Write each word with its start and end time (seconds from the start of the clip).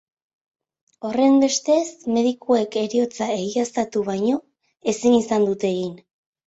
Horrenbestez, 1.09 1.83
medikuek 2.17 2.79
heriotza 2.85 3.31
egiaztatu 3.37 4.05
baino 4.11 4.43
ezin 4.97 5.21
izan 5.25 5.49
dute 5.53 5.77
egin. 5.81 5.99